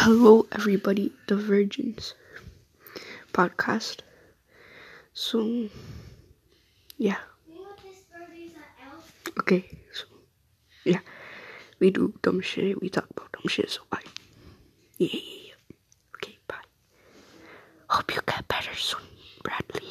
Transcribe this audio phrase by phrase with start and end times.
[0.00, 2.14] Hello, everybody, the Virgins
[3.34, 4.00] podcast.
[5.12, 5.68] So,
[6.96, 7.18] yeah,
[9.40, 10.06] okay, so,
[10.84, 11.00] yeah,
[11.80, 14.00] we do dumb shit, we talk about dumb shit, so bye.
[14.96, 15.52] Yeah,
[16.16, 16.64] okay, bye.
[17.90, 19.02] Hope you get better soon,
[19.42, 19.89] Bradley.